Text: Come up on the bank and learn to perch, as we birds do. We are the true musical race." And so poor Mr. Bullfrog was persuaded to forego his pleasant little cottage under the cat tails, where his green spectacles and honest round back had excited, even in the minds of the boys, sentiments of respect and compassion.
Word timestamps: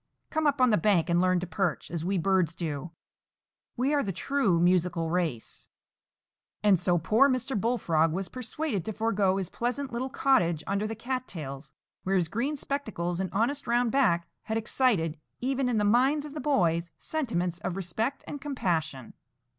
Come 0.31 0.47
up 0.47 0.59
on 0.59 0.71
the 0.71 0.79
bank 0.79 1.11
and 1.11 1.21
learn 1.21 1.39
to 1.41 1.45
perch, 1.45 1.91
as 1.91 2.03
we 2.03 2.17
birds 2.17 2.55
do. 2.55 2.89
We 3.77 3.93
are 3.93 4.01
the 4.01 4.11
true 4.11 4.59
musical 4.59 5.11
race." 5.11 5.69
And 6.63 6.79
so 6.79 6.97
poor 6.97 7.29
Mr. 7.29 7.55
Bullfrog 7.55 8.11
was 8.11 8.27
persuaded 8.27 8.83
to 8.85 8.93
forego 8.93 9.37
his 9.37 9.51
pleasant 9.51 9.93
little 9.93 10.09
cottage 10.09 10.63
under 10.65 10.87
the 10.87 10.95
cat 10.95 11.27
tails, 11.27 11.73
where 12.01 12.15
his 12.15 12.29
green 12.29 12.55
spectacles 12.55 13.19
and 13.19 13.29
honest 13.31 13.67
round 13.67 13.91
back 13.91 14.27
had 14.45 14.57
excited, 14.57 15.19
even 15.39 15.69
in 15.69 15.77
the 15.77 15.83
minds 15.83 16.25
of 16.25 16.33
the 16.33 16.41
boys, 16.41 16.91
sentiments 16.97 17.59
of 17.59 17.75
respect 17.75 18.23
and 18.25 18.41
compassion. 18.41 19.13